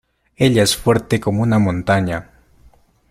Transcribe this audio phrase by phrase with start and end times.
[0.35, 2.31] Ella es fuerte como una montaña.